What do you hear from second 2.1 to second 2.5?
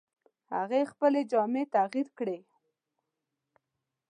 کړې.